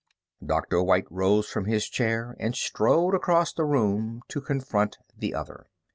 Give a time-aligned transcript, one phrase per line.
[0.43, 0.81] Dr.
[0.81, 5.67] White rose from his chair and strode across the room to confront the other.